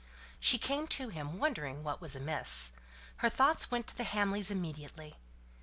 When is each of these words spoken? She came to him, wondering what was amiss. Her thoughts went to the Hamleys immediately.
She 0.39 0.57
came 0.57 0.87
to 0.87 1.09
him, 1.09 1.37
wondering 1.37 1.83
what 1.83 2.01
was 2.01 2.15
amiss. 2.15 2.71
Her 3.17 3.29
thoughts 3.29 3.69
went 3.69 3.85
to 3.85 3.95
the 3.95 4.03
Hamleys 4.03 4.49
immediately. 4.49 5.17